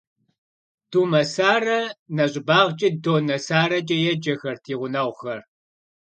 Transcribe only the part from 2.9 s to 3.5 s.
«Доннэ